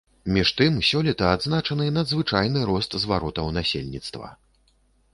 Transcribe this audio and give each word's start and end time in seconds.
Між 0.35 0.51
тым, 0.61 0.79
сёлета 0.91 1.27
адзначаны 1.33 1.87
надзвычайны 1.99 2.65
рост 2.73 2.99
зваротаў 3.07 3.55
насельніцтва. 3.59 4.37